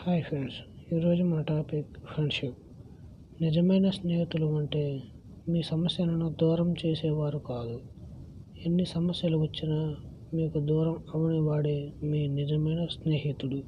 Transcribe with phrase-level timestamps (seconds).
[0.00, 0.56] Hi friends
[0.94, 2.54] ఈరోజు మన topic friendship.
[3.42, 5.02] నిజమైన స్నేహితులు అంటే
[5.48, 7.80] మీ సమస్యలను దూరం చేసేవారు కాదు.
[8.66, 9.96] ఎన్ని సమస్యలు వచ్చినా
[10.34, 13.62] మీకు దూరం అవనివాడే మీ నిజమైన స్నేహితుడు.